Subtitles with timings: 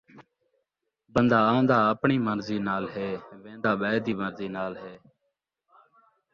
[1.13, 3.09] بندہ آندا اپݨی مرضی نال ہے،
[3.43, 4.93] ویندا ٻئے دی مرضی نال ہے